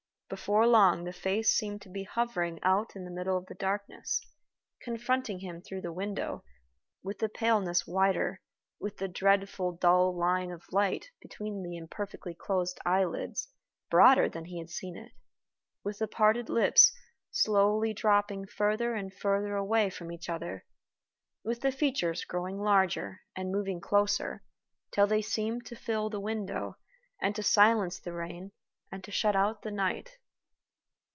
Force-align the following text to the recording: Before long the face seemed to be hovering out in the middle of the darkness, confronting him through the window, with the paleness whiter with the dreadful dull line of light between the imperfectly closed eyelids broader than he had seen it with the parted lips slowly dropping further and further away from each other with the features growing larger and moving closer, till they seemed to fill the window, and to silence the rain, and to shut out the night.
Before 0.33 0.65
long 0.65 1.03
the 1.03 1.11
face 1.11 1.49
seemed 1.49 1.81
to 1.81 1.89
be 1.89 2.05
hovering 2.05 2.57
out 2.63 2.95
in 2.95 3.03
the 3.03 3.11
middle 3.11 3.37
of 3.37 3.47
the 3.47 3.53
darkness, 3.53 4.21
confronting 4.81 5.39
him 5.39 5.61
through 5.61 5.81
the 5.81 5.91
window, 5.91 6.45
with 7.03 7.19
the 7.19 7.27
paleness 7.27 7.85
whiter 7.85 8.39
with 8.79 8.95
the 8.95 9.09
dreadful 9.09 9.73
dull 9.73 10.15
line 10.17 10.49
of 10.49 10.71
light 10.71 11.07
between 11.19 11.63
the 11.63 11.75
imperfectly 11.75 12.33
closed 12.33 12.79
eyelids 12.85 13.49
broader 13.89 14.29
than 14.29 14.45
he 14.45 14.57
had 14.59 14.69
seen 14.69 14.95
it 14.95 15.11
with 15.83 15.99
the 15.99 16.07
parted 16.07 16.47
lips 16.47 16.93
slowly 17.29 17.93
dropping 17.93 18.47
further 18.47 18.93
and 18.93 19.13
further 19.13 19.57
away 19.57 19.89
from 19.89 20.13
each 20.13 20.29
other 20.29 20.63
with 21.43 21.59
the 21.59 21.73
features 21.73 22.23
growing 22.23 22.57
larger 22.57 23.19
and 23.35 23.51
moving 23.51 23.81
closer, 23.81 24.45
till 24.91 25.07
they 25.07 25.21
seemed 25.21 25.65
to 25.65 25.75
fill 25.75 26.09
the 26.09 26.21
window, 26.21 26.77
and 27.21 27.35
to 27.35 27.43
silence 27.43 27.99
the 27.99 28.13
rain, 28.13 28.53
and 28.93 29.03
to 29.03 29.11
shut 29.11 29.35
out 29.35 29.61
the 29.63 29.71
night. 29.71 30.17